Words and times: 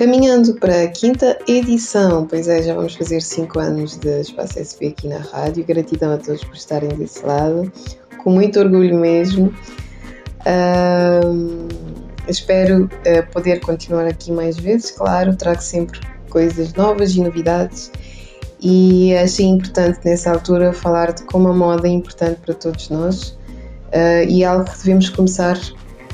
Caminhando 0.00 0.54
para 0.54 0.84
a 0.84 0.88
quinta 0.88 1.38
edição, 1.46 2.26
pois 2.26 2.48
é, 2.48 2.62
já 2.62 2.72
vamos 2.72 2.94
fazer 2.94 3.20
5 3.20 3.58
anos 3.58 3.98
de 3.98 4.22
Espaço 4.22 4.54
SP 4.56 4.96
aqui 4.96 5.06
na 5.06 5.18
rádio. 5.18 5.62
Gratidão 5.62 6.14
a 6.14 6.16
todos 6.16 6.42
por 6.42 6.56
estarem 6.56 6.88
desse 6.96 7.22
lado, 7.22 7.70
com 8.16 8.30
muito 8.30 8.58
orgulho 8.58 8.98
mesmo. 8.98 9.52
Espero 12.26 12.84
uh, 12.86 13.30
poder 13.30 13.60
continuar 13.60 14.06
aqui 14.06 14.32
mais 14.32 14.56
vezes, 14.56 14.90
claro, 14.90 15.36
trago 15.36 15.60
sempre 15.60 16.00
coisas 16.30 16.72
novas 16.72 17.14
e 17.14 17.20
novidades. 17.20 17.92
E 18.58 19.14
achei 19.16 19.44
importante 19.44 20.00
nessa 20.02 20.30
altura 20.30 20.72
falar 20.72 21.12
de 21.12 21.24
como 21.24 21.48
a 21.48 21.52
moda 21.52 21.86
é 21.86 21.90
importante 21.90 22.40
para 22.40 22.54
todos 22.54 22.88
nós 22.88 23.38
uh, 23.92 24.26
e 24.26 24.42
algo 24.46 24.64
que 24.64 24.78
devemos 24.78 25.10
começar. 25.10 25.60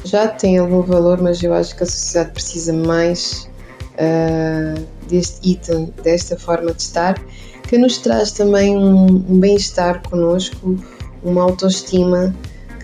Já 0.05 0.27
tem 0.27 0.59
algum 0.59 0.83
valor, 0.83 1.23
mas 1.23 1.41
eu 1.41 1.55
acho 1.55 1.77
que 1.77 1.85
a 1.85 1.87
sociedade 1.87 2.33
precisa 2.33 2.73
mais 2.73 3.49
uh, 3.97 4.87
deste 5.09 5.51
item, 5.51 5.93
desta 6.03 6.39
forma 6.39 6.73
de 6.73 6.83
estar, 6.83 7.21
que 7.69 7.77
nos 7.77 7.99
traz 7.99 8.33
também 8.33 8.77
um, 8.77 9.07
um 9.07 9.41
bem-estar 9.41 10.03
connosco, 10.09 10.77
uma 11.23 11.43
autoestima 11.43 12.35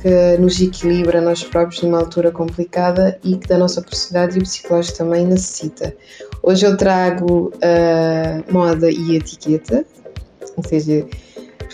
que 0.00 0.36
nos 0.38 0.60
equilibra 0.60 1.20
nós 1.20 1.44
próprios 1.44 1.80
numa 1.82 1.98
altura 1.98 2.32
complicada 2.32 3.18
e 3.22 3.36
que 3.36 3.46
da 3.46 3.56
nossa 3.56 3.80
personalidade 3.80 4.36
e 4.36 4.42
o 4.42 4.42
psicológico 4.42 4.98
também 4.98 5.24
necessita. 5.24 5.94
Hoje 6.42 6.66
eu 6.66 6.76
trago 6.76 7.52
uh, 7.54 8.52
moda 8.52 8.90
e 8.90 9.16
etiqueta, 9.16 9.84
ou 10.56 10.64
seja, 10.64 11.06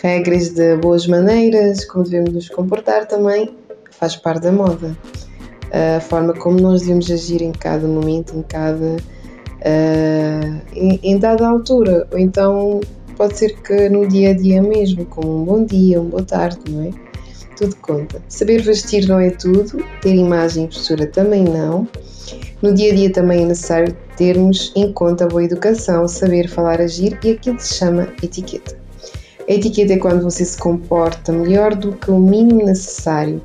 regras 0.03 0.51
de 0.51 0.77
boas 0.77 1.07
maneiras, 1.07 1.87
como 1.87 2.05
devemos 2.05 2.33
nos 2.35 2.49
comportar 2.51 3.07
também 3.07 3.57
faz 3.91 4.15
parte 4.15 4.43
da 4.43 4.53
moda. 4.53 4.97
A 5.73 6.01
forma 6.01 6.33
como 6.35 6.61
nós 6.61 6.83
devemos 6.83 7.11
agir 7.11 7.43
em 7.43 7.53
cada 7.53 7.87
momento, 7.87 8.37
em 8.37 8.43
cada 8.43 8.97
uh, 9.61 10.61
em, 10.75 11.01
em, 11.03 11.19
dada 11.19 11.47
altura, 11.47 12.07
ou 12.13 12.19
então 12.19 12.81
pode 13.17 13.37
ser 13.37 13.55
que 13.63 13.89
no 13.89 14.07
dia 14.07 14.31
a 14.31 14.35
dia 14.35 14.63
mesmo, 14.63 15.05
como 15.07 15.43
um 15.43 15.45
bom 15.45 15.65
dia, 15.65 16.01
uma 16.01 16.11
boa 16.11 16.23
tarde, 16.23 16.59
não 16.69 16.85
é? 16.85 16.91
Tudo 17.57 17.75
conta. 17.77 18.23
Saber 18.29 18.63
vestir 18.63 19.09
não 19.09 19.19
é 19.19 19.31
tudo, 19.31 19.85
ter 20.01 20.15
imagem 20.15 20.65
e 20.65 20.69
postura 20.69 21.07
também 21.07 21.45
não. 21.45 21.89
No 22.63 22.73
dia 22.73 22.93
a 22.93 22.95
dia 22.95 23.13
também 23.13 23.43
é 23.43 23.47
necessário 23.47 23.97
termos 24.17 24.73
em 24.77 24.93
conta 24.93 25.25
a 25.25 25.29
boa 25.29 25.45
educação, 25.45 26.07
saber 26.07 26.49
falar, 26.49 26.81
agir 26.81 27.19
e 27.25 27.31
aquilo 27.31 27.57
que 27.57 27.65
se 27.65 27.75
chama 27.75 28.09
etiqueta. 28.23 28.77
A 29.49 29.53
etiqueta 29.53 29.95
é 29.95 29.97
quando 29.97 30.23
você 30.23 30.45
se 30.45 30.59
comporta 30.59 31.33
melhor 31.33 31.75
do 31.75 31.93
que 31.93 32.11
o 32.11 32.19
mínimo 32.19 32.65
necessário. 32.65 33.41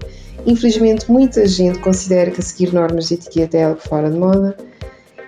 Infelizmente, 0.46 1.10
muita 1.10 1.48
gente 1.48 1.80
considera 1.80 2.30
que 2.30 2.42
seguir 2.42 2.74
normas 2.74 3.08
de 3.08 3.14
etiqueta 3.14 3.58
é 3.58 3.64
algo 3.64 3.80
fora 3.80 4.12
de 4.12 4.18
moda, 4.18 4.58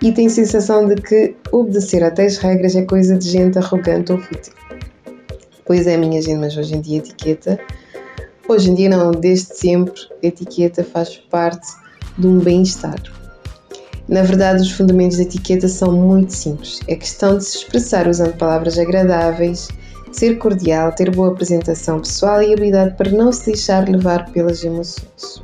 e 0.02 0.12
tem 0.12 0.30
sensação 0.30 0.88
de 0.88 0.96
que 0.96 1.36
obedecer 1.52 2.04
a 2.04 2.12
tais 2.12 2.38
regras 2.38 2.76
é 2.76 2.84
coisa 2.84 3.18
de 3.18 3.30
gente 3.30 3.58
arrogante 3.58 4.12
ou 4.12 4.20
fútil. 4.20 4.54
Pois 5.66 5.88
é, 5.88 5.98
minha 5.98 6.22
gente, 6.22 6.40
mas 6.40 6.56
hoje 6.56 6.76
em 6.76 6.82
dia 6.82 7.00
etiqueta, 7.00 7.60
hoje 8.48 8.70
em 8.70 8.76
dia 8.76 8.90
não, 8.90 9.12
desde 9.12 9.56
sempre, 9.56 10.00
etiqueta 10.22 10.84
faz 10.84 11.18
parte 11.30 11.68
de 12.18 12.28
um 12.28 12.40
bem-estar. 12.40 13.02
Na 14.08 14.22
verdade, 14.22 14.62
os 14.62 14.72
fundamentos 14.72 15.18
da 15.18 15.24
etiqueta 15.24 15.68
são 15.68 15.92
muito 15.92 16.32
simples. 16.32 16.80
É 16.88 16.96
questão 16.96 17.38
de 17.38 17.44
se 17.44 17.58
expressar 17.58 18.08
usando 18.08 18.38
palavras 18.38 18.78
agradáveis, 18.78 19.68
ser 20.12 20.38
cordial, 20.38 20.92
ter 20.94 21.10
boa 21.10 21.30
apresentação 21.30 22.00
pessoal 22.00 22.44
e 22.44 22.54
habilidade 22.54 22.96
para 22.96 23.10
não 23.10 23.32
se 23.32 23.48
deixar 23.48 23.90
levar 23.90 24.32
pelas 24.32 24.64
emoções. 24.64 25.42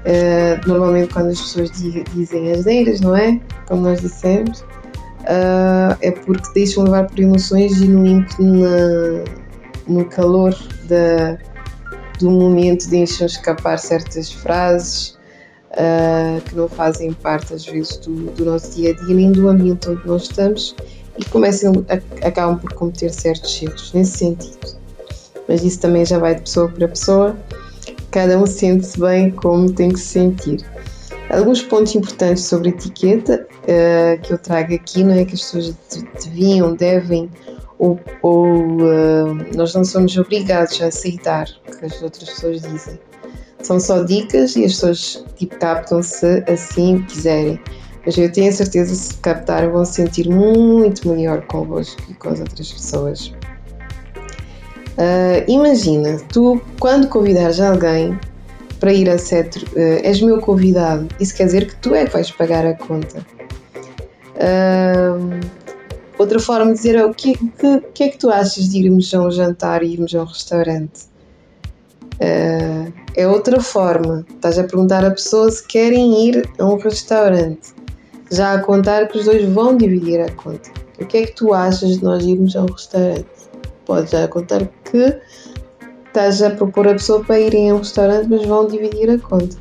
Uh, 0.00 0.66
normalmente 0.66 1.12
quando 1.12 1.28
as 1.28 1.40
pessoas 1.40 1.70
dizem 2.14 2.52
as 2.52 2.64
neiras, 2.64 3.00
não 3.00 3.14
é? 3.14 3.38
Como 3.66 3.82
nós 3.82 4.00
dissemos, 4.00 4.60
uh, 4.60 5.96
é 6.00 6.10
porque 6.10 6.48
deixam 6.54 6.84
levar 6.84 7.06
por 7.06 7.20
emoções 7.20 7.80
e 7.80 7.86
no 7.86 8.20
na, 8.38 9.24
no 9.86 10.04
calor 10.06 10.56
da, 10.84 11.36
do 12.18 12.30
momento 12.30 12.88
deixam 12.88 13.26
escapar 13.26 13.78
certas 13.78 14.32
frases 14.32 15.18
uh, 15.72 16.40
que 16.48 16.54
não 16.54 16.68
fazem 16.68 17.12
parte 17.12 17.52
às 17.52 17.66
vezes 17.66 17.96
do, 17.98 18.30
do, 18.32 18.44
nosso 18.44 18.76
dia 18.76 18.92
a 18.92 18.94
dia 18.94 19.14
nem 19.14 19.32
do 19.32 19.48
ambiente 19.48 19.88
onde 19.90 20.06
nós 20.06 20.22
estamos 20.22 20.74
e 21.18 21.24
começam 21.26 21.72
a, 21.88 22.26
acabam 22.26 22.58
por 22.58 22.72
cometer 22.72 23.10
certos 23.10 23.60
erros 23.62 23.92
nesse 23.92 24.18
sentido. 24.18 24.78
Mas 25.48 25.64
isso 25.64 25.80
também 25.80 26.04
já 26.04 26.18
vai 26.18 26.34
de 26.34 26.42
pessoa 26.42 26.68
para 26.68 26.88
pessoa 26.88 27.36
cada 28.10 28.38
um 28.38 28.46
sente-se 28.46 28.98
bem 28.98 29.30
como 29.30 29.72
tem 29.72 29.90
que 29.90 30.00
se 30.00 30.06
sentir. 30.06 30.64
Alguns 31.30 31.62
pontos 31.62 31.94
importantes 31.94 32.44
sobre 32.44 32.70
etiqueta 32.70 33.46
uh, 33.62 34.20
que 34.20 34.32
eu 34.32 34.38
trago 34.38 34.74
aqui, 34.74 35.04
não 35.04 35.14
é 35.14 35.24
que 35.24 35.34
as 35.34 35.42
pessoas 35.42 35.76
deviam, 36.24 36.74
devem, 36.74 37.30
ou, 37.78 37.98
ou 38.22 38.46
uh, 38.46 39.56
nós 39.56 39.74
não 39.74 39.84
somos 39.84 40.16
obrigados 40.16 40.80
a 40.82 40.86
aceitar 40.86 41.48
o 41.68 41.76
que 41.76 41.86
as 41.86 42.02
outras 42.02 42.28
pessoas 42.30 42.62
dizem. 42.62 42.98
São 43.62 43.78
só 43.78 44.02
dicas 44.02 44.56
e 44.56 44.64
as 44.64 44.72
pessoas 44.72 45.24
tipo, 45.36 45.56
captam-se 45.56 46.42
assim 46.48 47.02
quiserem. 47.02 47.60
Mas 48.04 48.16
eu 48.16 48.32
tenho 48.32 48.48
a 48.48 48.52
certeza 48.52 48.90
que 48.90 48.96
se 48.96 49.14
captar 49.18 49.70
vão 49.70 49.84
se 49.84 49.94
sentir 49.94 50.28
muito 50.28 51.08
melhor 51.08 51.42
convosco 51.46 52.00
e 52.08 52.14
com 52.14 52.30
as 52.30 52.40
outras 52.40 52.72
pessoas. 52.72 53.32
Uh, 55.00 55.42
imagina, 55.48 56.18
tu 56.30 56.60
quando 56.78 57.08
convidares 57.08 57.58
alguém 57.58 58.20
para 58.78 58.92
ir 58.92 59.08
a 59.08 59.16
Cetro, 59.16 59.64
uh, 59.72 60.00
és 60.04 60.20
meu 60.20 60.42
convidado, 60.42 61.08
isso 61.18 61.34
quer 61.34 61.46
dizer 61.46 61.66
que 61.68 61.76
tu 61.76 61.94
é 61.94 62.04
que 62.04 62.12
vais 62.12 62.30
pagar 62.30 62.66
a 62.66 62.74
conta. 62.74 63.24
Uh, 64.36 65.40
outra 66.18 66.38
forma 66.38 66.72
de 66.72 66.74
dizer 66.74 66.96
é 66.96 67.04
o 67.06 67.14
que, 67.14 67.32
que, 67.34 67.80
que, 67.94 68.04
é 68.04 68.08
que 68.10 68.18
tu 68.18 68.28
achas 68.28 68.68
de 68.68 68.84
irmos 68.84 69.14
a 69.14 69.22
um 69.22 69.30
jantar 69.30 69.82
e 69.82 69.94
irmos 69.94 70.14
a 70.14 70.20
um 70.20 70.26
restaurante? 70.26 71.08
Uh, 72.16 72.92
é 73.16 73.26
outra 73.26 73.58
forma. 73.58 74.26
Estás 74.34 74.58
a 74.58 74.64
perguntar 74.64 75.02
a 75.02 75.10
pessoa 75.10 75.50
se 75.50 75.66
querem 75.66 76.28
ir 76.28 76.46
a 76.58 76.64
um 76.66 76.76
restaurante. 76.76 77.72
Já 78.30 78.52
a 78.52 78.60
contar 78.60 79.08
que 79.08 79.16
os 79.16 79.24
dois 79.24 79.42
vão 79.48 79.78
dividir 79.78 80.20
a 80.20 80.30
conta. 80.30 80.70
O 81.00 81.06
que 81.06 81.16
é 81.16 81.26
que 81.26 81.34
tu 81.34 81.54
achas 81.54 81.96
de 81.96 82.04
nós 82.04 82.22
irmos 82.22 82.54
a 82.54 82.64
um 82.64 82.66
restaurante? 82.66 83.39
Pode 83.90 84.12
já 84.12 84.28
contar 84.28 84.64
que 84.84 85.20
estás 86.06 86.40
a 86.40 86.50
propor 86.50 86.86
a 86.86 86.92
pessoa 86.92 87.24
para 87.24 87.40
irem 87.40 87.70
a 87.70 87.74
um 87.74 87.78
restaurante, 87.78 88.28
mas 88.30 88.46
vão 88.46 88.68
dividir 88.68 89.10
a 89.10 89.18
conta. 89.18 89.56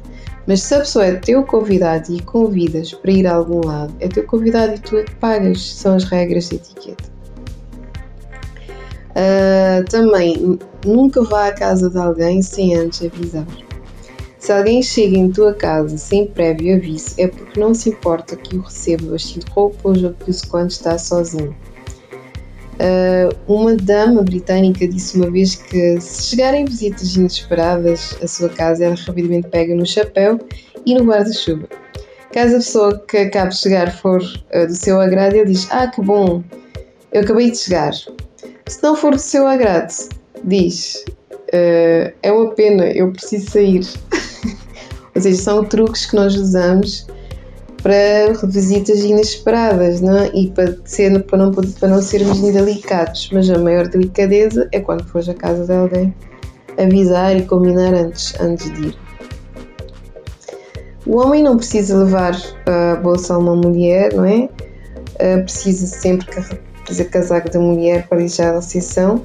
Mas 0.46 0.62
se 0.62 0.76
a 0.76 0.80
pessoa 0.82 1.06
é 1.06 1.16
teu 1.16 1.44
convidado 1.44 2.14
e 2.14 2.22
convidas 2.22 2.94
para 2.94 3.12
ir 3.12 3.26
a 3.26 3.34
algum 3.34 3.66
lado, 3.66 3.92
é 4.00 4.08
teu 4.08 4.24
convidado 4.28 4.76
e 4.76 4.78
tu 4.78 4.98
é 4.98 5.04
que 5.04 5.16
pagas, 5.16 5.74
são 5.74 5.96
as 5.96 6.04
regras 6.04 6.48
de 6.48 6.58
etiqueta. 6.58 7.10
Uh, 9.10 9.84
também, 9.90 10.60
nunca 10.86 11.24
vá 11.24 11.48
à 11.48 11.52
casa 11.52 11.90
de 11.90 11.98
alguém 11.98 12.44
sem 12.44 12.76
antes 12.76 13.04
avisar. 13.04 13.48
Se 14.38 14.52
alguém 14.52 14.84
chega 14.84 15.18
em 15.18 15.32
tua 15.32 15.56
casa 15.56 15.98
sem 15.98 16.28
prévio 16.28 16.76
aviso, 16.76 17.16
é 17.18 17.28
porque 17.28 17.60
não 17.60 17.74
se 17.74 17.90
importa 17.90 18.36
que 18.36 18.58
o 18.58 18.62
receba 18.62 19.12
vestido 19.12 19.48
de 19.48 19.52
roupa 19.54 19.90
ou 19.90 19.96
jogue-se 19.96 20.46
quando 20.46 20.70
está 20.70 21.00
sozinho. 21.00 21.56
Uh, 22.80 23.36
uma 23.46 23.76
dama 23.76 24.24
britânica 24.24 24.88
disse 24.88 25.18
uma 25.18 25.30
vez 25.30 25.56
que 25.56 26.00
se 26.00 26.30
chegarem 26.30 26.64
visitas 26.64 27.14
inesperadas 27.18 28.16
à 28.24 28.28
sua 28.28 28.48
casa, 28.48 28.86
ela 28.86 28.96
rapidamente 28.96 29.50
pega 29.50 29.76
no 29.76 29.86
chapéu 29.86 30.40
e 30.86 30.96
no 30.96 31.04
guarda-chuva. 31.04 31.68
Caso 32.32 32.54
a 32.54 32.60
pessoa 32.60 33.00
que 33.06 33.18
acabe 33.18 33.50
de 33.50 33.58
chegar 33.58 33.92
for 33.92 34.22
uh, 34.22 34.66
do 34.66 34.74
seu 34.74 35.02
agrado, 35.02 35.36
ele 35.36 35.52
diz: 35.52 35.68
Ah, 35.72 35.88
que 35.88 36.02
bom, 36.02 36.42
eu 37.12 37.22
acabei 37.22 37.52
de 37.52 37.58
chegar. 37.58 37.92
Se 37.94 38.82
não 38.82 38.96
for 38.96 39.12
do 39.12 39.20
seu 39.20 39.46
agrado, 39.46 39.94
diz: 40.46 41.04
uh, 41.32 42.14
É 42.24 42.32
uma 42.32 42.52
pena, 42.52 42.86
eu 42.86 43.12
preciso 43.12 43.52
sair. 43.52 43.86
Ou 45.16 45.22
seja, 45.22 45.42
são 45.42 45.66
truques 45.66 46.06
que 46.06 46.16
nós 46.16 46.34
usamos 46.36 47.08
para 47.82 48.34
visitas 48.48 49.00
inesperadas 49.00 50.02
não 50.02 50.18
é? 50.18 50.32
e 50.34 50.50
para, 50.50 50.76
ser, 50.86 51.24
para, 51.24 51.38
não, 51.38 51.52
para 51.52 51.88
não 51.88 52.02
sermos 52.02 52.40
indelicados. 52.40 53.30
Mas 53.32 53.50
a 53.50 53.58
maior 53.58 53.88
delicadeza 53.88 54.68
é 54.72 54.80
quando 54.80 55.06
fores 55.06 55.30
à 55.30 55.34
casa 55.34 55.66
de 55.66 55.74
alguém 55.74 56.14
avisar 56.78 57.36
e 57.36 57.44
combinar 57.44 57.94
antes, 57.94 58.34
antes 58.40 58.72
de 58.74 58.88
ir. 58.88 58.98
O 61.06 61.18
homem 61.18 61.42
não 61.42 61.58
precisa 61.58 61.98
levar 61.98 62.36
a 62.66 62.96
bolsa 62.98 63.34
a 63.34 63.38
uma 63.38 63.56
mulher, 63.56 64.14
não 64.14 64.26
é? 64.26 64.50
Uh, 65.16 65.44
precisa 65.44 65.88
sempre 65.88 66.28
fazer 66.86 67.06
casaco 67.06 67.50
da 67.50 67.60
mulher 67.60 68.08
para 68.08 68.20
deixar 68.20 68.52
a 68.52 68.56
recepção. 68.56 69.24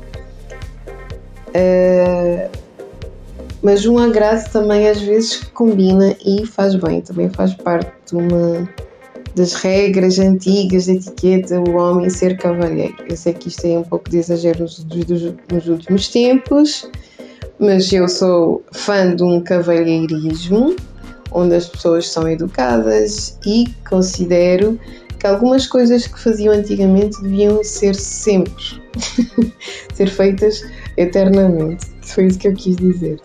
Mas 3.65 3.87
um 3.87 3.99
agrado 3.99 4.47
também 4.53 4.87
às 4.87 5.01
vezes 5.01 5.43
combina 5.55 6.15
e 6.25 6.45
faz 6.45 6.75
bem, 6.75 7.01
também 7.01 7.31
faz 7.31 7.55
parte 7.55 7.91
de 8.07 8.15
uma 8.15 8.69
das 9.35 9.55
regras 9.55 10.19
antigas 10.19 10.87
da 10.87 10.93
etiqueta, 10.93 11.59
o 11.59 11.75
homem 11.75 12.11
ser 12.11 12.37
cavalheiro. 12.37 12.95
Eu 13.09 13.17
sei 13.17 13.33
que 13.33 13.49
isto 13.49 13.65
é 13.67 13.79
um 13.79 13.83
pouco 13.83 14.09
de 14.11 14.19
exagero 14.19 14.61
nos, 14.61 14.87
nos 15.51 15.67
últimos 15.67 16.09
tempos, 16.09 16.89
mas 17.59 17.91
eu 17.91 18.07
sou 18.07 18.63
fã 18.71 19.17
de 19.17 19.23
um 19.23 19.41
cavalheirismo 19.41 20.77
onde 21.33 21.55
as 21.55 21.67
pessoas 21.67 22.07
são 22.09 22.29
educadas 22.29 23.39
e 23.47 23.65
considero 23.89 24.79
que 25.19 25.27
algumas 25.27 25.67
coisas 25.67 26.07
que 26.07 26.21
faziam 26.21 26.53
antigamente 26.53 27.21
deviam 27.23 27.65
ser 27.65 27.95
sempre, 27.95 28.63
ser 29.95 30.11
feitas 30.11 30.63
eternamente. 30.99 31.87
Foi 32.03 32.27
isso 32.27 32.39
que 32.39 32.49
eu 32.49 32.55
quis 32.55 32.77
dizer. 32.77 33.19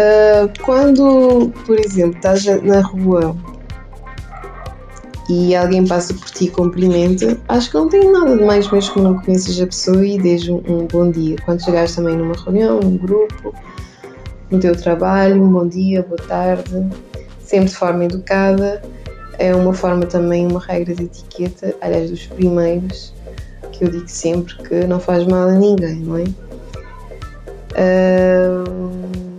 Uh, 0.00 0.50
quando, 0.64 1.52
por 1.66 1.78
exemplo, 1.78 2.16
estás 2.16 2.46
na 2.62 2.80
rua 2.80 3.36
e 5.28 5.54
alguém 5.54 5.86
passa 5.86 6.14
por 6.14 6.30
ti 6.30 6.46
e 6.46 6.50
cumprimenta, 6.50 7.38
acho 7.48 7.70
que 7.70 7.76
não 7.76 7.86
tem 7.86 8.10
nada 8.10 8.34
de 8.34 8.42
mais 8.42 8.70
mesmo 8.70 8.94
que 8.94 9.00
não 9.00 9.20
conheces 9.20 9.60
a 9.60 9.66
pessoa 9.66 10.06
e 10.06 10.18
desde 10.18 10.50
um, 10.52 10.62
um 10.66 10.86
bom 10.86 11.10
dia. 11.10 11.36
Quando 11.44 11.62
chegares 11.62 11.94
também 11.94 12.16
numa 12.16 12.34
reunião, 12.34 12.80
num 12.80 12.96
grupo, 12.96 13.54
no 14.50 14.58
teu 14.58 14.74
trabalho, 14.74 15.42
um 15.42 15.52
bom 15.52 15.68
dia, 15.68 16.02
boa 16.02 16.20
tarde, 16.26 16.88
sempre 17.40 17.68
de 17.68 17.76
forma 17.76 18.06
educada. 18.06 18.80
É 19.38 19.54
uma 19.54 19.74
forma 19.74 20.06
também, 20.06 20.46
uma 20.46 20.60
regra 20.60 20.94
de 20.94 21.04
etiqueta, 21.04 21.74
aliás, 21.82 22.10
dos 22.10 22.26
primeiros, 22.26 23.12
que 23.72 23.84
eu 23.84 23.90
digo 23.90 24.08
sempre 24.08 24.54
que 24.62 24.86
não 24.86 24.98
faz 24.98 25.26
mal 25.26 25.48
a 25.48 25.52
ninguém, 25.52 25.96
não 25.96 26.16
é? 26.16 26.24
Uh 27.76 29.29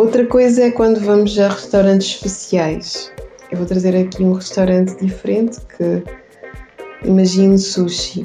Outra 0.00 0.24
coisa 0.24 0.62
é 0.62 0.70
quando 0.70 0.98
vamos 0.98 1.38
a 1.38 1.50
restaurantes 1.50 2.08
especiais. 2.08 3.12
Eu 3.52 3.58
vou 3.58 3.66
trazer 3.66 3.94
aqui 3.94 4.24
um 4.24 4.32
restaurante 4.32 4.96
diferente 4.96 5.58
que 5.76 6.02
imagine 7.06 7.58
sushi. 7.58 8.24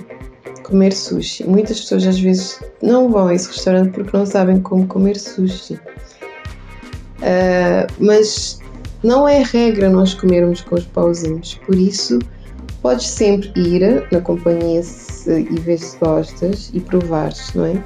Comer 0.64 0.94
sushi. 0.94 1.44
Muitas 1.44 1.82
pessoas 1.82 2.08
às 2.08 2.18
vezes 2.18 2.62
não 2.82 3.10
vão 3.10 3.28
a 3.28 3.36
esse 3.36 3.50
restaurante 3.50 3.92
porque 3.92 4.16
não 4.16 4.26
sabem 4.26 4.62
como 4.62 4.88
comer 4.88 5.20
sushi. 5.20 5.74
Uh, 5.74 7.92
mas 8.00 8.58
não 9.04 9.28
é 9.28 9.44
regra 9.44 9.90
nós 9.90 10.14
comermos 10.14 10.62
com 10.62 10.76
os 10.76 10.86
pauzinhos, 10.86 11.56
por 11.66 11.76
isso 11.76 12.20
podes 12.82 13.06
sempre 13.06 13.52
ir 13.58 14.08
na 14.14 14.22
companhia 14.22 14.82
e 15.28 15.60
ver 15.60 15.78
se 15.78 15.98
gostas 15.98 16.72
e 16.74 16.80
provares, 16.80 17.54
não 17.54 17.66
é? 17.66 17.84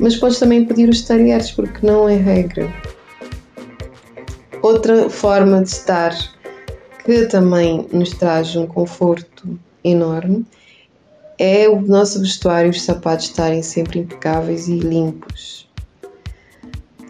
Mas 0.00 0.16
podes 0.16 0.38
também 0.38 0.64
pedir 0.64 0.88
os 0.88 1.02
talheres, 1.02 1.50
porque 1.50 1.86
não 1.86 2.08
é 2.08 2.16
regra. 2.16 2.72
Outra 4.62 5.08
forma 5.08 5.62
de 5.62 5.68
estar 5.68 6.16
que 7.04 7.26
também 7.26 7.86
nos 7.92 8.10
traz 8.10 8.54
um 8.56 8.66
conforto 8.66 9.58
enorme 9.82 10.44
é 11.38 11.68
o 11.68 11.80
nosso 11.80 12.20
vestuário 12.20 12.68
e 12.68 12.70
os 12.70 12.82
sapatos 12.82 13.26
estarem 13.26 13.62
sempre 13.62 14.00
impecáveis 14.00 14.68
e 14.68 14.78
limpos. 14.78 15.68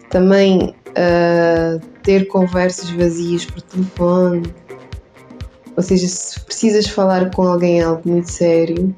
Também 0.09 0.75
uh, 0.89 1.79
ter 2.03 2.27
conversas 2.27 2.89
vazias 2.91 3.45
por 3.45 3.61
telefone, 3.61 4.53
ou 5.75 5.83
seja, 5.83 6.07
se 6.07 6.39
precisas 6.41 6.87
falar 6.87 7.31
com 7.31 7.43
alguém 7.43 7.81
algo 7.81 8.07
muito 8.07 8.31
sério, 8.31 8.95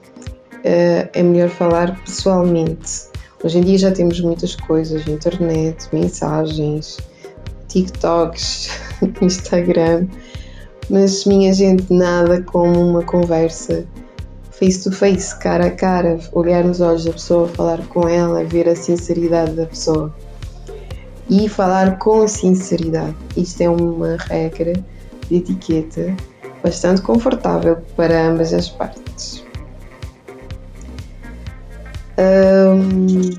uh, 0.58 1.10
é 1.14 1.24
melhor 1.24 1.50
falar 1.50 2.00
pessoalmente 2.04 3.11
Hoje 3.44 3.58
em 3.58 3.62
dia 3.62 3.78
já 3.78 3.92
temos 3.92 4.22
muitas 4.22 4.56
coisas, 4.56 5.08
internet, 5.08 5.88
mensagens, 5.92 6.98
TikToks, 7.68 8.70
Instagram, 9.22 10.08
mas 10.90 11.26
minha 11.26 11.52
gente, 11.52 11.92
nada 11.92 12.44
como 12.44 12.80
uma 12.80 13.04
conversa 13.04 13.86
face 14.62 14.84
to 14.84 14.92
face, 14.92 15.36
cara 15.40 15.68
a 15.68 15.72
cara, 15.72 16.20
olhar 16.34 16.64
nos 16.64 16.82
olhos 16.82 17.06
da 17.06 17.14
pessoa, 17.14 17.48
falar 17.48 17.80
com 17.88 18.08
ela, 18.08 18.44
ver 18.44 18.70
a 18.70 18.76
sinceridade 18.76 19.54
da 19.54 19.66
pessoa. 19.66 20.14
E 21.28 21.50
falar 21.50 21.98
com 21.98 22.28
sinceridade. 22.28 23.16
Isto 23.36 23.62
é 23.62 23.70
uma 23.70 24.18
regra 24.18 24.74
de 25.28 25.38
etiqueta 25.38 26.16
bastante 26.62 27.02
confortável 27.02 27.78
para 27.96 28.28
ambas 28.28 28.54
as 28.54 28.70
partes. 28.70 29.44
Um, 32.22 33.36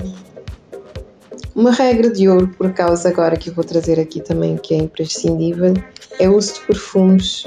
uma 1.55 1.71
regra 1.71 2.11
de 2.11 2.29
ouro, 2.29 2.49
por 2.49 2.73
causa 2.73 3.09
agora 3.09 3.37
que 3.37 3.51
eu 3.51 3.55
vou 3.55 3.63
trazer 3.63 4.01
aqui 4.01 4.21
também, 4.21 4.57
que 4.57 4.75
é 4.75 4.79
imprescindível, 4.79 5.75
é 6.19 6.29
o 6.29 6.37
uso 6.37 6.55
de 6.55 6.61
perfumes. 6.63 7.47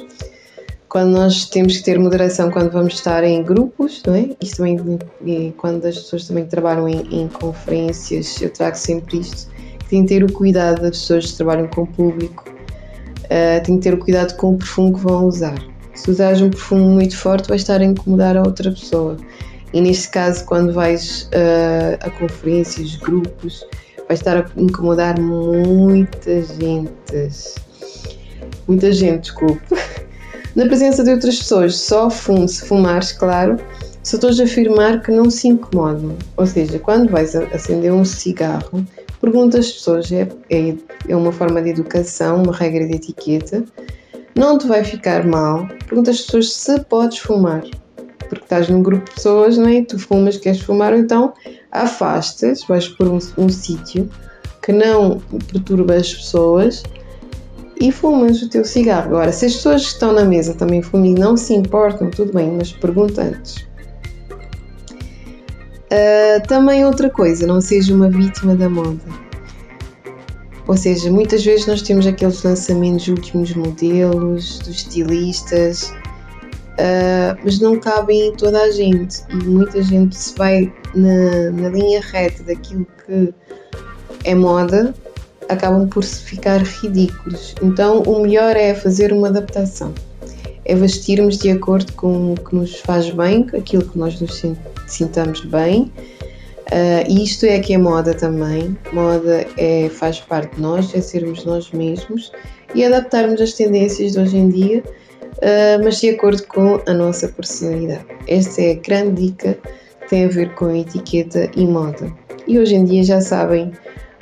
Quando 0.88 1.12
nós 1.12 1.50
temos 1.50 1.78
que 1.78 1.84
ter 1.84 2.00
moderação 2.00 2.50
quando 2.50 2.72
vamos 2.72 2.94
estar 2.94 3.24
em 3.26 3.44
grupos, 3.44 4.02
não 4.08 4.16
é? 4.16 4.30
Isto 4.40 4.58
também, 4.58 5.54
quando 5.58 5.86
as 5.86 5.98
pessoas 5.98 6.26
também 6.26 6.46
trabalham 6.46 6.88
em, 6.88 7.24
em 7.24 7.28
conferências, 7.28 8.42
eu 8.42 8.50
trago 8.50 8.78
sempre 8.78 9.20
isto, 9.20 9.52
tem 9.90 10.04
que 10.04 10.08
ter 10.08 10.24
o 10.24 10.32
cuidado 10.32 10.82
das 10.84 11.00
pessoas 11.00 11.32
que 11.32 11.38
trabalham 11.38 11.68
com 11.68 11.82
o 11.82 11.88
público, 11.88 12.46
uh, 13.26 13.64
tem 13.66 13.78
que 13.78 13.84
ter 13.84 13.94
o 13.94 13.98
cuidado 13.98 14.38
com 14.38 14.54
o 14.54 14.58
perfume 14.58 14.94
que 14.94 15.00
vão 15.02 15.26
usar. 15.26 15.62
Se 15.94 16.12
usares 16.12 16.42
um 16.42 16.50
perfume 16.50 16.84
muito 16.84 17.18
forte, 17.18 17.50
vai 17.50 17.58
estar 17.58 17.82
a 17.82 17.84
incomodar 17.84 18.38
a 18.38 18.44
outra 18.44 18.72
pessoa. 18.72 19.18
E 19.76 19.82
neste 19.82 20.08
caso, 20.08 20.46
quando 20.46 20.72
vais 20.72 21.24
uh, 21.34 21.98
a 22.00 22.10
conferências, 22.10 22.96
grupos, 22.96 23.62
vais 24.08 24.22
estar 24.22 24.38
a 24.38 24.46
incomodar 24.56 25.20
muita 25.20 26.42
gente. 26.44 27.30
Muita 28.70 28.94
gente, 28.94 29.24
desculpe. 29.24 29.62
Na 30.56 30.66
presença 30.66 31.04
de 31.04 31.12
outras 31.12 31.40
pessoas, 31.40 31.76
só 31.76 32.10
fumo 32.10 32.48
se 32.48 32.66
fumares, 32.66 33.12
claro, 33.12 33.58
só 34.02 34.16
estou 34.16 34.30
a 34.30 34.44
afirmar 34.46 35.02
que 35.04 35.12
não 35.12 35.30
se 35.30 35.50
incomodam. 35.50 36.16
Ou 36.38 36.48
seja, 36.48 36.80
quando 36.80 37.12
vais 37.12 37.36
acender 37.36 37.92
um 37.92 38.06
cigarro, 38.06 38.82
pergunta 39.20 39.60
às 39.60 39.70
pessoas, 39.74 40.10
é, 40.10 40.26
é, 40.50 40.74
é 41.10 41.16
uma 41.18 41.34
forma 41.34 41.62
de 41.62 41.72
educação, 41.72 42.44
uma 42.44 42.56
regra 42.56 42.88
de 42.88 42.96
etiqueta, 42.96 43.62
não 44.36 44.58
te 44.58 44.68
vai 44.68 44.86
ficar 44.86 45.26
mal, 45.28 45.68
pergunta 45.86 46.12
às 46.12 46.22
pessoas 46.22 46.54
se 46.54 46.80
podes 46.86 47.18
fumar 47.18 47.62
porque 48.28 48.44
estás 48.44 48.70
num 48.70 48.82
grupo 48.82 49.06
de 49.06 49.16
pessoas, 49.16 49.58
não 49.58 49.68
é? 49.68 49.82
Tu 49.84 49.98
fumas, 50.00 50.38
queres 50.38 50.62
fumar, 50.62 50.94
então 50.94 51.34
afastas, 51.72 52.64
vais 52.68 52.88
por 52.88 53.08
um, 53.08 53.20
um 53.38 53.50
sítio 53.50 54.10
que 54.62 54.72
não 54.72 55.20
perturba 55.52 55.96
as 55.96 56.14
pessoas 56.14 56.84
e 57.80 57.92
fumas 57.92 58.42
o 58.42 58.50
teu 58.50 58.66
cigarro. 58.66 59.08
Agora, 59.10 59.32
se 59.32 59.46
as 59.46 59.56
pessoas 59.56 59.84
que 59.84 59.92
estão 59.92 60.14
na 60.14 60.26
mesa 60.26 60.54
também 60.54 60.82
fumam 60.82 61.06
e 61.08 61.14
não 61.14 61.38
se 61.38 61.54
importam, 61.54 62.10
tudo 62.10 62.34
bem, 62.34 62.52
mas 62.52 62.72
pergunta 62.72 63.22
antes. 63.22 63.68
Uh, 65.86 66.46
também 66.48 66.86
outra 66.86 67.10
coisa, 67.10 67.46
não 67.46 67.62
seja 67.62 67.94
uma 67.94 68.10
vítima 68.10 68.56
da 68.56 68.70
moda. 68.70 69.04
Ou 70.68 70.76
seja, 70.76 71.12
muitas 71.12 71.46
vezes 71.46 71.68
nós 71.68 71.82
temos 71.84 72.08
aqueles 72.08 72.42
lançamentos 72.42 73.08
últimos 73.08 73.54
modelos, 73.54 74.58
dos 74.60 74.78
estilistas, 74.78 75.94
uh, 76.76 77.40
mas 77.44 77.60
não 77.60 77.80
cabem 77.80 78.28
em 78.28 78.36
toda 78.36 78.62
a 78.62 78.72
gente 78.72 79.24
e 79.30 79.36
muita 79.36 79.82
gente 79.82 80.16
se 80.16 80.36
vai 80.36 80.72
na, 80.94 81.52
na 81.52 81.70
linha 81.70 82.02
reta 82.02 82.44
daquilo 82.44 82.86
que 83.06 83.34
é 84.24 84.36
moda 84.36 84.94
acabam 85.50 85.88
por 85.88 86.04
se 86.04 86.22
ficar 86.22 86.62
ridículos. 86.62 87.56
Então 87.62 88.02
o 88.04 88.22
melhor 88.22 88.56
é 88.56 88.74
fazer 88.74 89.12
uma 89.14 89.28
adaptação, 89.28 89.94
é 90.64 90.76
vestirmos 90.76 91.38
de 91.38 91.52
acordo 91.52 91.94
com 91.94 92.34
o 92.34 92.36
que 92.36 92.56
nos 92.56 92.80
faz 92.80 93.10
bem, 93.10 93.48
aquilo 93.58 93.88
que 93.88 93.98
nós 93.98 94.20
nos 94.20 94.44
sintamos 94.88 95.42
bem. 95.42 95.92
Uh, 96.66 97.06
e 97.08 97.24
isto 97.24 97.46
é 97.46 97.60
que 97.60 97.76
é 97.76 97.78
moda 97.78 98.16
também. 98.16 98.76
Moda 98.92 99.46
é, 99.56 99.88
faz 99.90 100.20
parte 100.20 100.56
de 100.56 100.62
nós, 100.62 100.94
é 100.96 101.02
sermos 101.02 101.46
nós 101.46 101.72
mesmos 101.72 102.32
e 102.74 102.84
adaptarmos 102.84 103.40
as 103.40 103.54
tendências 103.54 104.14
de 104.14 104.20
hoje 104.20 104.38
em 104.38 104.50
dia 104.50 104.84
uh, 105.38 105.84
mas 105.84 106.00
de 106.00 106.10
acordo 106.10 106.44
com 106.48 106.82
a 106.88 106.94
nossa 106.94 107.28
personalidade. 107.28 108.06
Esta 108.28 108.62
é 108.62 108.72
a 108.72 108.76
grande 108.76 109.28
dica 109.28 109.58
que 110.02 110.10
tem 110.10 110.26
a 110.26 110.30
ver 110.30 110.54
com 110.56 110.66
a 110.66 110.78
etiqueta 110.78 111.50
e 111.56 111.66
moda. 111.66 112.12
E 112.48 112.60
hoje 112.60 112.76
em 112.76 112.86
dia 112.86 113.04
já 113.04 113.22
sabem, 113.22 113.72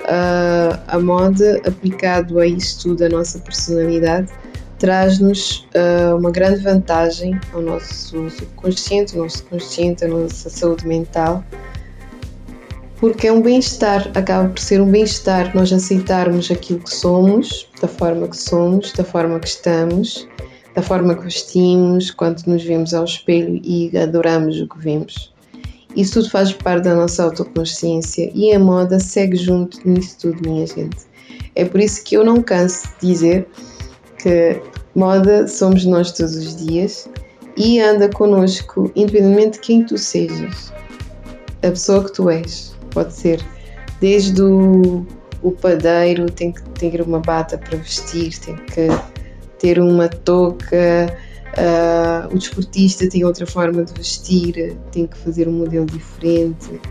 uh, 0.02 0.80
a 0.88 1.00
moda 1.00 1.62
aplicado 1.66 2.40
a 2.40 2.48
isto 2.48 2.90
tudo, 2.90 3.06
a 3.06 3.10
nossa 3.10 3.40
personalidade, 3.40 4.32
traz-nos 4.80 5.68
uh, 5.76 6.16
uma 6.18 6.32
grande 6.32 6.62
vantagem 6.62 7.40
ao 7.54 7.62
nosso 7.62 8.30
subconsciente, 8.30 9.16
ao 9.16 9.24
nosso 9.24 9.44
consciente, 9.46 10.06
à 10.06 10.08
nossa 10.08 10.50
saúde 10.50 10.88
mental, 10.88 11.44
porque 12.98 13.28
é 13.28 13.32
um 13.32 13.42
bem-estar, 13.42 14.10
acaba 14.16 14.48
por 14.48 14.60
ser 14.60 14.80
um 14.82 14.90
bem-estar 14.90 15.54
nós 15.54 15.74
aceitarmos 15.74 16.50
aquilo 16.50 16.80
que 16.80 16.94
somos, 16.94 17.70
da 17.82 17.88
forma 17.88 18.28
que 18.30 18.38
somos, 18.38 18.94
da 18.94 19.04
forma 19.04 19.40
que 19.40 19.48
estamos 19.48 20.28
da 20.76 20.82
forma 20.82 21.16
que 21.16 21.24
vestimos, 21.24 22.12
quando 22.12 22.44
nos 22.48 22.64
vemos 22.64 22.94
ao 22.94 23.06
espelho 23.06 23.62
e 23.64 23.96
adoramos 23.98 24.60
o 24.60 24.68
que 24.68 24.80
vemos. 24.80 25.34
Isso 25.96 26.14
tudo 26.14 26.32
faz 26.32 26.52
parte 26.52 26.86
da 26.86 26.96
nossa 26.96 27.24
autoconsciência 27.24 28.32
e 28.34 28.52
a 28.52 28.60
moda 28.60 29.00
segue 29.00 29.38
junto 29.38 29.78
nisso 29.88 30.18
tudo, 30.20 30.50
minha 30.50 30.66
gente. 30.66 30.98
É 31.56 31.64
por 31.66 31.80
isso 31.80 32.04
que 32.04 32.16
eu 32.16 32.26
não 32.26 32.42
canso 32.42 32.88
de 33.00 33.08
dizer 33.08 33.48
que 34.18 34.60
moda 34.96 35.48
somos 35.48 35.86
nós 35.86 36.12
todos 36.12 36.36
os 36.36 36.56
dias 36.56 37.08
e 37.56 37.80
anda 37.80 38.10
connosco, 38.10 38.92
independentemente 38.96 39.52
de 39.52 39.60
quem 39.60 39.86
tu 39.86 39.98
sejas, 39.98 40.74
a 41.62 41.70
pessoa 41.70 42.04
que 42.04 42.14
tu 42.14 42.30
és. 42.30 42.76
Pode 42.90 43.14
ser 43.14 43.44
desde 44.02 44.42
o, 44.42 45.06
o 45.44 45.52
padeiro, 45.52 46.26
tem 46.26 46.52
que 46.52 46.62
ter 46.72 47.02
uma 47.02 47.20
bata 47.20 47.58
para 47.58 47.78
vestir, 47.78 48.36
tem 48.40 48.56
que 48.56 48.88
ter 49.64 49.80
uma 49.80 50.10
touca, 50.10 51.18
uh, 51.58 52.36
o 52.36 52.38
desportista 52.38 53.08
tem 53.08 53.24
outra 53.24 53.48
forma 53.48 53.86
de 53.86 53.94
vestir, 53.94 54.76
tem 54.92 55.08
que 55.08 55.18
fazer 55.18 55.48
um 55.48 55.54
modelo 55.54 55.86
diferente. 55.86 56.82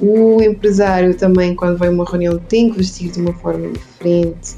O 0.00 0.40
empresário 0.40 1.16
também, 1.16 1.56
quando 1.56 1.76
vai 1.76 1.88
a 1.88 1.90
uma 1.90 2.04
reunião, 2.04 2.38
tem 2.38 2.70
que 2.70 2.78
vestir 2.78 3.10
de 3.10 3.20
uma 3.20 3.32
forma 3.34 3.68
diferente. 3.72 4.54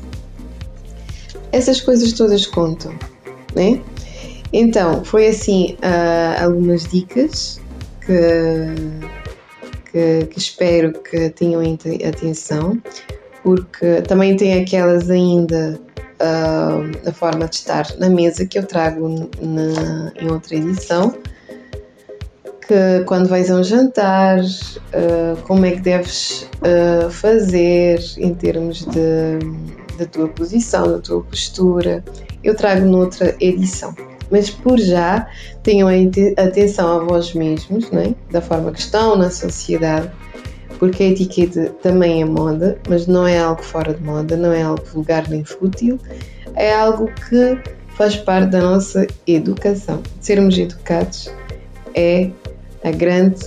Essas 1.52 1.80
coisas 1.80 2.12
todas 2.12 2.46
contam, 2.46 2.92
né? 3.56 3.80
Então, 4.52 5.02
foi 5.02 5.28
assim 5.28 5.78
uh, 5.78 6.44
algumas 6.44 6.84
dicas 6.86 7.62
que, 8.04 8.74
que, 9.90 10.26
que, 10.26 10.38
espero 10.38 10.92
que 10.92 11.30
tenham 11.30 11.62
atenção, 12.06 12.78
porque 13.42 14.02
também 14.02 14.36
tem 14.36 14.60
aquelas 14.60 15.08
ainda 15.08 15.80
uh, 16.20 17.08
a 17.08 17.12
forma 17.12 17.46
de 17.48 17.56
estar 17.56 17.86
na 17.98 18.08
mesa 18.08 18.46
que 18.46 18.58
eu 18.58 18.66
trago 18.66 19.08
na, 19.40 20.12
em 20.20 20.30
outra 20.30 20.56
edição. 20.56 21.14
Que 22.66 23.04
quando 23.04 23.28
vais 23.28 23.50
a 23.50 23.56
um 23.56 23.64
jantar, 23.64 24.40
uh, 24.40 25.42
como 25.46 25.66
é 25.66 25.72
que 25.72 25.80
deves 25.80 26.48
fazer 27.10 28.00
em 28.16 28.34
termos 28.34 28.86
de, 28.86 29.38
da 29.98 30.06
tua 30.06 30.28
posição, 30.28 30.90
da 30.90 30.98
tua 30.98 31.22
postura, 31.22 32.02
eu 32.42 32.54
trago 32.54 32.86
noutra 32.86 33.36
edição 33.38 33.94
mas 34.30 34.50
por 34.50 34.78
já 34.78 35.28
tenham 35.62 35.88
atenção 36.36 37.00
a 37.00 37.04
vós 37.04 37.34
mesmos, 37.34 37.92
é? 37.92 38.14
da 38.32 38.40
forma 38.40 38.72
que 38.72 38.80
estão 38.80 39.16
na 39.16 39.30
sociedade, 39.30 40.10
porque 40.78 41.02
a 41.02 41.06
etiqueta 41.08 41.74
também 41.82 42.22
é 42.22 42.24
moda, 42.24 42.78
mas 42.88 43.06
não 43.06 43.26
é 43.26 43.38
algo 43.38 43.62
fora 43.62 43.94
de 43.94 44.02
moda, 44.02 44.36
não 44.36 44.52
é 44.52 44.62
algo 44.62 44.84
vulgar 44.84 45.28
nem 45.28 45.44
fútil, 45.44 45.98
é 46.54 46.74
algo 46.74 47.10
que 47.28 47.58
faz 47.96 48.16
parte 48.16 48.50
da 48.50 48.60
nossa 48.60 49.06
educação. 49.26 50.02
Sermos 50.20 50.58
educados 50.58 51.30
é 51.94 52.30
a 52.82 52.90
grande 52.90 53.40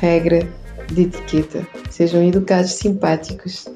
regra 0.00 0.46
de 0.92 1.02
etiqueta. 1.02 1.66
Sejam 1.90 2.22
educados, 2.22 2.72
simpáticos 2.72 3.66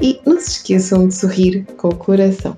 e 0.00 0.20
não 0.26 0.38
se 0.38 0.50
esqueçam 0.50 1.08
de 1.08 1.14
sorrir 1.14 1.64
com 1.76 1.88
o 1.88 1.96
coração. 1.96 2.56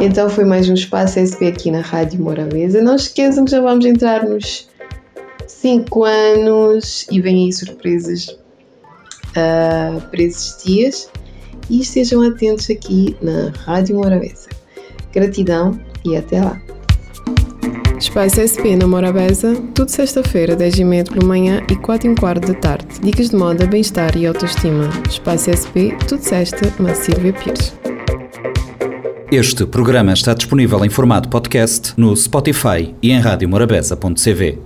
Então 0.00 0.30
foi 0.30 0.44
mais 0.44 0.68
um 0.68 0.74
espaço 0.74 1.18
SP 1.18 1.46
aqui 1.48 1.70
na 1.70 1.80
Rádio 1.80 2.22
Morabeza. 2.22 2.80
Não 2.80 2.96
esqueçam 2.96 3.44
que 3.44 3.50
já 3.50 3.60
vamos 3.60 3.84
entrar 3.84 4.24
nos 4.24 4.68
5 5.46 6.04
anos 6.04 7.06
e 7.10 7.20
vêm 7.20 7.46
aí 7.46 7.52
surpresas 7.52 8.38
uh, 9.30 10.00
para 10.00 10.22
esses 10.22 10.62
dias. 10.64 11.10
E 11.70 11.80
estejam 11.80 12.22
atentos 12.22 12.70
aqui 12.70 13.16
na 13.20 13.52
Rádio 13.64 13.96
Morabeza. 13.96 14.48
Gratidão 15.12 15.78
e 16.04 16.16
até 16.16 16.42
lá. 16.42 16.60
Espaço 17.98 18.40
SP 18.40 18.78
na 18.78 18.86
Morabeza, 18.86 19.60
tudo 19.74 19.90
sexta-feira, 19.90 20.54
10 20.54 20.78
e 20.78 20.84
meia 20.84 21.04
pela 21.04 21.26
manhã 21.26 21.62
e 21.68 21.74
4 21.74 22.06
e 22.06 22.10
um 22.12 22.14
quarto 22.14 22.46
da 22.46 22.54
tarde. 22.54 22.86
Dicas 23.02 23.30
de 23.30 23.36
moda, 23.36 23.66
bem-estar 23.66 24.16
e 24.16 24.24
autoestima. 24.24 24.88
Espaço 25.08 25.50
SP, 25.50 25.90
tudo 26.06 26.22
sexta, 26.22 26.72
na 26.80 26.94
Silvia 26.94 27.32
Pires. 27.32 27.74
Este 29.32 29.66
programa 29.66 30.12
está 30.12 30.32
disponível 30.32 30.82
em 30.84 30.88
formato 30.88 31.28
podcast 31.28 31.92
no 31.96 32.16
Spotify 32.16 32.94
e 33.02 33.10
em 33.10 33.18
radiomorabeza.cv. 33.18 34.58